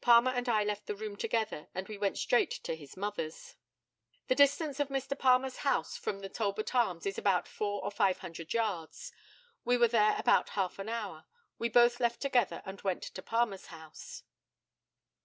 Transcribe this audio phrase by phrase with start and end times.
[0.00, 3.54] Palmer and I left the room together, and we went straight to his mother's.
[4.26, 5.16] The distance of Mr.
[5.16, 9.12] Palmer's house from the Talbot Arms is about four or five hundred yards.
[9.64, 11.26] We were there about half an hour.
[11.60, 14.24] We both left together and went to Palmer's house.